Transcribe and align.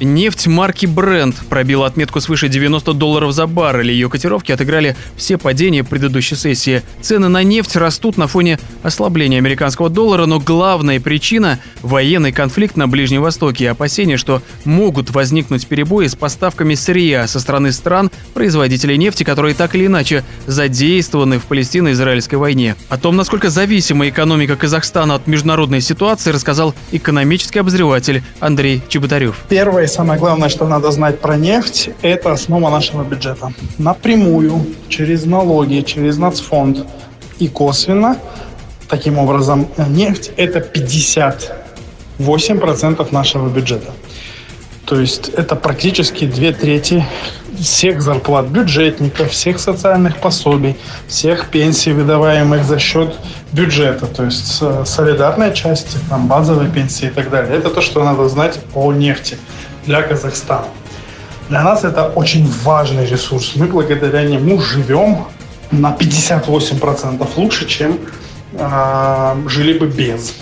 Нефть 0.00 0.46
марки 0.46 0.86
Brent 0.86 1.34
пробила 1.50 1.86
отметку 1.86 2.20
свыше 2.20 2.48
90 2.48 2.94
долларов 2.94 3.32
за 3.32 3.46
баррель. 3.46 3.90
Ее 3.90 4.08
котировки 4.08 4.50
отыграли 4.50 4.96
все 5.16 5.36
падения 5.36 5.84
предыдущей 5.84 6.36
сессии. 6.36 6.82
Цены 7.02 7.28
на 7.28 7.42
нефть 7.42 7.76
растут 7.76 8.16
на 8.16 8.26
фоне 8.26 8.58
ослабления 8.82 9.38
американского 9.38 9.90
доллара, 9.90 10.24
но 10.24 10.40
главная 10.40 11.00
причина– 11.00 11.58
военный 11.82 12.32
конфликт 12.32 12.76
на 12.76 12.88
Ближнем 12.88 13.20
Востоке 13.20 13.64
и 13.64 13.66
опасения, 13.66 14.16
что 14.16 14.42
могут 14.64 15.10
возникнуть 15.10 15.66
перебои 15.66 16.06
с 16.06 16.14
поставками 16.14 16.74
сырья 16.74 17.26
со 17.26 17.38
стороны 17.38 17.70
стран, 17.70 18.10
производителей 18.32 18.96
нефти, 18.96 19.24
которые 19.24 19.54
так 19.54 19.74
или 19.74 19.86
иначе 19.86 20.24
задействованы 20.46 21.38
в 21.38 21.44
Палестино-Израильской 21.44 22.38
войне. 22.38 22.74
О 22.88 22.96
том, 22.96 23.16
насколько 23.16 23.50
зависима 23.50 24.08
экономика 24.08 24.56
Казахстана 24.56 25.16
от 25.16 25.26
международной 25.26 25.82
ситуации, 25.82 26.30
рассказал 26.30 26.74
экономический 26.90 27.58
обозреватель 27.58 28.22
Андрей 28.40 28.80
Чеботарев. 28.88 29.36
Первое 29.48 29.89
самое 29.90 30.18
главное, 30.18 30.48
что 30.48 30.66
надо 30.66 30.90
знать 30.90 31.20
про 31.20 31.36
нефть, 31.36 31.90
это 32.02 32.32
основа 32.32 32.70
нашего 32.70 33.04
бюджета. 33.04 33.52
Напрямую, 33.78 34.64
через 34.88 35.26
налоги, 35.26 35.82
через 35.82 36.16
нацфонд 36.16 36.86
и 37.38 37.48
косвенно, 37.48 38.16
таким 38.88 39.18
образом, 39.18 39.68
нефть– 39.88 40.30
это 40.36 40.60
58% 40.60 43.12
нашего 43.12 43.48
бюджета. 43.48 43.92
То 44.86 44.98
есть 44.98 45.28
это 45.28 45.56
практически 45.56 46.26
две 46.26 46.52
трети 46.52 47.04
всех 47.60 48.02
зарплат 48.02 48.46
бюджетников, 48.46 49.30
всех 49.30 49.60
социальных 49.60 50.16
пособий, 50.16 50.76
всех 51.06 51.50
пенсий, 51.50 51.92
выдаваемых 51.92 52.64
за 52.64 52.78
счет 52.78 53.14
бюджета, 53.52 54.06
то 54.06 54.24
есть 54.24 54.62
солидарная 54.86 55.52
часть, 55.52 55.98
там, 56.08 56.26
базовые 56.26 56.70
пенсии 56.70 57.08
и 57.08 57.10
так 57.10 57.28
далее. 57.30 57.58
Это 57.58 57.68
то, 57.68 57.82
что 57.82 58.02
надо 58.02 58.26
знать 58.28 58.58
о 58.74 58.92
нефти 58.92 59.36
для 59.86 60.02
Казахстана. 60.02 60.66
Для 61.48 61.62
нас 61.62 61.84
это 61.84 62.04
очень 62.06 62.48
важный 62.62 63.06
ресурс. 63.06 63.52
Мы 63.56 63.66
благодаря 63.66 64.22
нему 64.22 64.60
живем 64.60 65.26
на 65.72 65.96
58% 65.98 67.28
лучше, 67.36 67.66
чем 67.66 67.98
э, 68.52 69.34
жили 69.48 69.78
бы 69.78 69.86
без. 69.86 70.34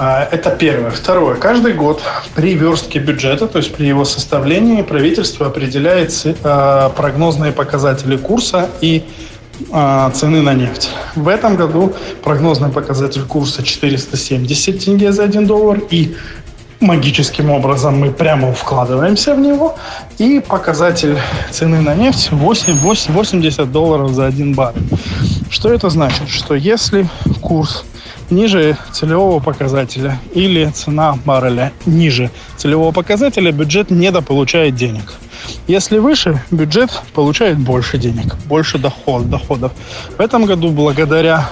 А, 0.00 0.28
это 0.30 0.50
первое. 0.50 0.90
Второе. 0.90 1.36
Каждый 1.36 1.72
год 1.72 2.02
при 2.34 2.54
верстке 2.54 3.00
бюджета, 3.00 3.48
то 3.48 3.58
есть 3.58 3.74
при 3.74 3.86
его 3.86 4.04
составлении, 4.04 4.82
правительство 4.82 5.46
определяет 5.46 6.12
а, 6.44 6.90
прогнозные 6.90 7.52
показатели 7.52 8.16
курса 8.16 8.68
и 8.80 9.04
цены 10.14 10.40
на 10.40 10.54
нефть. 10.54 10.90
В 11.16 11.26
этом 11.26 11.56
году 11.56 11.92
прогнозный 12.22 12.68
показатель 12.68 13.22
курса 13.22 13.64
470 13.64 14.84
тенге 14.84 15.10
за 15.10 15.24
1 15.24 15.48
доллар 15.48 15.80
и 15.90 16.14
магическим 16.80 17.50
образом 17.50 17.98
мы 17.98 18.10
прямо 18.10 18.52
вкладываемся 18.52 19.34
в 19.34 19.40
него. 19.40 19.76
И 20.18 20.40
показатель 20.40 21.18
цены 21.50 21.80
на 21.80 21.94
нефть 21.94 22.30
8, 22.32 22.72
8, 22.74 23.12
80 23.12 23.72
долларов 23.72 24.12
за 24.12 24.26
1 24.26 24.54
баррель. 24.54 24.82
Что 25.50 25.72
это 25.72 25.90
значит? 25.90 26.28
Что 26.28 26.54
если 26.54 27.06
курс 27.40 27.84
ниже 28.30 28.76
целевого 28.92 29.40
показателя 29.40 30.18
или 30.34 30.66
цена 30.66 31.18
барреля 31.24 31.72
ниже 31.86 32.30
целевого 32.56 32.92
показателя, 32.92 33.52
бюджет 33.52 33.90
недополучает 33.90 34.74
денег. 34.74 35.14
Если 35.66 35.98
выше, 35.98 36.42
бюджет 36.50 36.90
получает 37.14 37.58
больше 37.58 37.98
денег, 37.98 38.36
больше 38.46 38.78
доход, 38.78 39.30
доходов. 39.30 39.72
В 40.16 40.20
этом 40.20 40.44
году 40.44 40.70
благодаря 40.70 41.48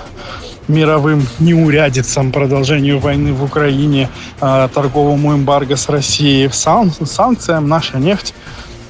мировым 0.69 1.27
неурядицам, 1.39 2.33
продолжению 2.33 2.98
войны 2.98 3.33
в 3.33 3.45
Украине, 3.45 4.09
а, 4.41 4.69
торговому 4.69 5.34
эмбарго 5.34 5.77
с 5.77 5.89
Россией, 5.89 6.48
сан 6.53 6.91
санкциям 6.91 7.69
наша 7.69 7.98
нефть 7.98 8.34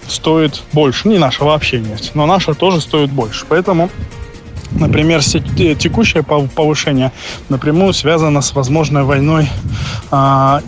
стоит 0.08 0.62
больше. 0.72 1.08
Не 1.08 1.18
наша 1.18 1.44
вообще 1.44 1.78
нефть, 1.80 2.12
но 2.14 2.26
наша 2.26 2.54
тоже 2.54 2.80
стоит 2.80 3.10
больше. 3.10 3.44
Поэтому 3.48 3.90
Например, 4.78 5.22
текущее 5.22 6.22
повышение 6.22 7.12
напрямую 7.48 7.92
связано 7.94 8.42
с 8.42 8.54
возможной 8.54 9.04
войной 9.04 9.48
а, 10.10 10.60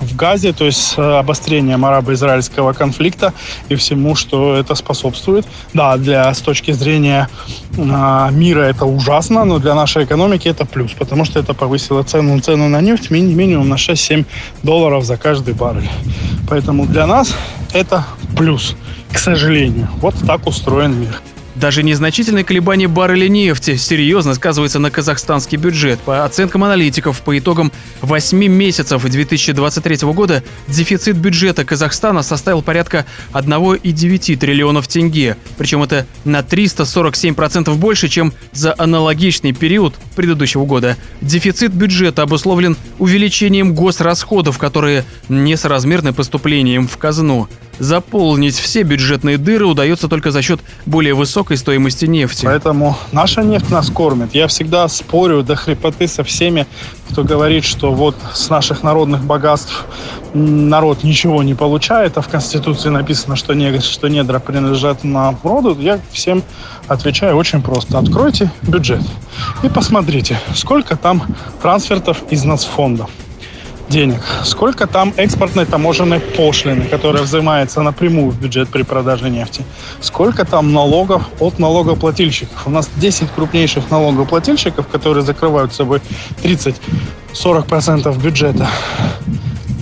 в 0.00 0.16
Газе, 0.16 0.52
то 0.52 0.64
есть 0.64 0.78
с 0.78 1.18
обострением 1.18 1.84
арабо-израильского 1.84 2.72
конфликта 2.72 3.32
и 3.68 3.76
всему, 3.76 4.14
что 4.14 4.56
это 4.56 4.74
способствует. 4.74 5.46
Да, 5.72 5.96
для 5.96 6.32
с 6.34 6.40
точки 6.40 6.72
зрения 6.72 7.28
а, 7.78 8.30
мира 8.30 8.62
это 8.62 8.86
ужасно, 8.86 9.44
но 9.44 9.58
для 9.58 9.74
нашей 9.74 10.04
экономики 10.04 10.48
это 10.48 10.64
плюс, 10.64 10.92
потому 10.92 11.24
что 11.24 11.38
это 11.38 11.54
повысило 11.54 12.02
цену, 12.02 12.40
цену 12.40 12.68
на 12.68 12.80
нефть 12.80 13.10
минимум 13.10 13.68
на 13.68 13.74
6-7 13.74 14.24
долларов 14.62 15.04
за 15.04 15.16
каждый 15.16 15.54
баррель. 15.54 15.88
Поэтому 16.48 16.86
для 16.86 17.06
нас 17.06 17.34
это 17.72 18.04
плюс, 18.36 18.76
к 19.12 19.18
сожалению. 19.18 19.88
Вот 20.00 20.14
так 20.26 20.46
устроен 20.46 20.98
мир. 20.98 21.20
Даже 21.58 21.82
незначительное 21.82 22.44
колебание 22.44 22.86
барреля 22.86 23.28
нефти 23.28 23.74
серьезно 23.74 24.34
сказывается 24.34 24.78
на 24.78 24.92
казахстанский 24.92 25.58
бюджет. 25.58 25.98
По 25.98 26.24
оценкам 26.24 26.62
аналитиков, 26.62 27.20
по 27.20 27.36
итогам 27.36 27.72
8 28.00 28.46
месяцев 28.46 29.02
2023 29.04 29.96
года 30.12 30.44
дефицит 30.68 31.16
бюджета 31.16 31.64
Казахстана 31.64 32.22
составил 32.22 32.62
порядка 32.62 33.06
1,9 33.32 34.36
триллионов 34.36 34.86
тенге. 34.86 35.36
Причем 35.56 35.82
это 35.82 36.06
на 36.24 36.40
347% 36.40 37.74
больше, 37.74 38.08
чем 38.08 38.32
за 38.52 38.72
аналогичный 38.78 39.52
период 39.52 39.96
предыдущего 40.14 40.64
года. 40.64 40.96
Дефицит 41.22 41.72
бюджета 41.72 42.22
обусловлен 42.22 42.76
увеличением 43.00 43.74
госрасходов, 43.74 44.58
которые 44.58 45.04
несоразмерны 45.28 46.12
поступлением 46.12 46.86
в 46.86 46.96
казну. 46.98 47.48
Заполнить 47.78 48.56
все 48.56 48.82
бюджетные 48.82 49.38
дыры 49.38 49.66
удается 49.66 50.08
только 50.08 50.30
за 50.30 50.42
счет 50.42 50.60
более 50.86 51.14
высокой 51.14 51.56
стоимости 51.56 52.06
нефти. 52.06 52.46
Поэтому 52.46 52.96
наша 53.12 53.42
нефть 53.42 53.70
нас 53.70 53.90
кормит. 53.90 54.34
Я 54.34 54.48
всегда 54.48 54.88
спорю 54.88 55.42
до 55.42 55.54
хрипоты 55.56 56.08
со 56.08 56.24
всеми, 56.24 56.66
кто 57.10 57.22
говорит, 57.22 57.64
что 57.64 57.92
вот 57.92 58.16
с 58.34 58.48
наших 58.50 58.82
народных 58.82 59.22
богатств 59.22 59.84
народ 60.34 61.04
ничего 61.04 61.42
не 61.42 61.54
получает, 61.54 62.18
а 62.18 62.20
в 62.20 62.28
Конституции 62.28 62.88
написано, 62.88 63.36
что, 63.36 63.54
не, 63.54 63.78
что 63.80 64.08
недра 64.08 64.40
принадлежат 64.40 65.04
народу. 65.04 65.76
Я 65.80 66.00
всем 66.10 66.42
отвечаю 66.88 67.36
очень 67.36 67.62
просто. 67.62 67.98
Откройте 67.98 68.50
бюджет 68.62 69.02
и 69.62 69.68
посмотрите, 69.68 70.40
сколько 70.54 70.96
там 70.96 71.22
трансфертов 71.62 72.22
из 72.30 72.44
нацфонда 72.44 73.06
денег, 73.88 74.20
сколько 74.44 74.86
там 74.86 75.12
экспортной 75.16 75.66
таможенной 75.66 76.20
пошлины, 76.20 76.84
которая 76.84 77.22
взимается 77.22 77.82
напрямую 77.82 78.30
в 78.30 78.40
бюджет 78.40 78.68
при 78.68 78.82
продаже 78.82 79.30
нефти, 79.30 79.64
сколько 80.00 80.44
там 80.44 80.72
налогов 80.72 81.22
от 81.40 81.58
налогоплательщиков. 81.58 82.66
У 82.66 82.70
нас 82.70 82.90
10 82.96 83.30
крупнейших 83.34 83.90
налогоплательщиков, 83.90 84.86
которые 84.88 85.24
закрывают 85.24 85.72
собой 85.72 86.00
30-40% 86.42 88.22
бюджета. 88.22 88.68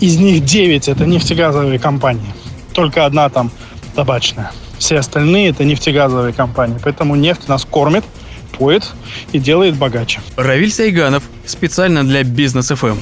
Из 0.00 0.18
них 0.18 0.44
9 0.44 0.88
это 0.88 1.06
нефтегазовые 1.06 1.78
компании. 1.78 2.34
Только 2.72 3.06
одна 3.06 3.28
там 3.28 3.50
табачная. 3.94 4.52
Все 4.78 4.98
остальные 4.98 5.50
это 5.50 5.64
нефтегазовые 5.64 6.34
компании. 6.34 6.78
Поэтому 6.82 7.16
нефть 7.16 7.48
нас 7.48 7.64
кормит, 7.64 8.04
поет 8.58 8.92
и 9.32 9.38
делает 9.38 9.76
богаче. 9.76 10.20
Равиль 10.36 10.70
Сайганов 10.70 11.22
специально 11.46 12.04
для 12.04 12.22
Бизнес 12.22 12.68
ФМ. 12.68 12.98